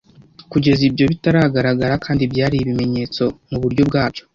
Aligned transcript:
Kugeza 0.51 0.81
ibyo 0.89 1.05
bitagaragara 1.11 1.93
kandi 2.05 2.23
byakira 2.31 2.63
ibimenyetso 2.67 3.23
muburyo 3.49 3.83
bwabyo. 3.89 4.23